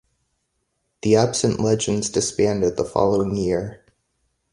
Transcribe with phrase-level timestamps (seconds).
[1.03, 3.85] The Absent Legends disbanded the following year.